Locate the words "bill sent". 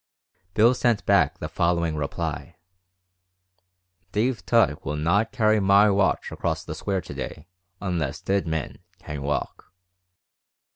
0.55-1.05